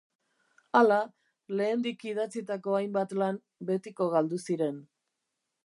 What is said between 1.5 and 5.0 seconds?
lehendik idatzitako hainbat lan betiko galdu ziren.